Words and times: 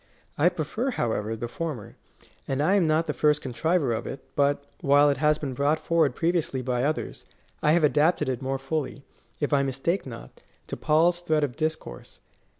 I 0.35 0.49
prefer, 0.49 0.89
however, 0.89 1.35
the 1.35 1.47
former; 1.47 1.95
and 2.47 2.59
I 2.59 2.73
am 2.73 2.87
not 2.87 3.05
the 3.05 3.13
first 3.13 3.39
contriver 3.39 3.93
of 3.93 4.07
it, 4.07 4.23
but, 4.35 4.63
while 4.79 5.11
it 5.11 5.17
has 5.17 5.37
been 5.37 5.53
brought 5.53 5.77
forward 5.77 6.15
previ 6.15 6.37
ously 6.37 6.63
by 6.65 6.83
others, 6.83 7.27
I 7.61 7.73
have 7.73 7.83
adapted 7.83 8.27
it 8.27 8.41
more 8.41 8.57
fully, 8.57 9.03
if 9.39 9.53
I 9.53 9.61
mistake 9.61 10.07
not, 10.07 10.41
to 10.65 10.75
Paul's 10.75 11.21
thread 11.21 11.43
of 11.43 11.55
discourse. 11.55 12.19